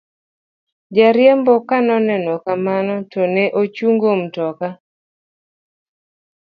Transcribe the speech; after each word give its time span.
jariembo 0.95 1.53
kanoneno 1.69 2.33
kamano 2.45 2.95
to 3.11 3.21
ne 3.33 3.45
ochungo 3.61 4.09
mtoka 4.21 4.67